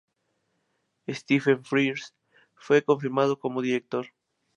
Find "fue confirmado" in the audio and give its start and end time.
2.55-3.37